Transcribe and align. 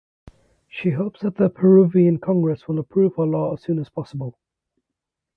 She 0.67 0.89
hopes 0.89 1.19
that 1.21 1.35
the 1.35 1.47
Peruvian 1.47 2.17
Congress 2.17 2.67
will 2.67 2.79
approve 2.79 3.17
her 3.17 3.23
law 3.23 3.53
as 3.53 3.61
soon 3.61 3.77
as 3.77 3.87
possible. 3.91 4.35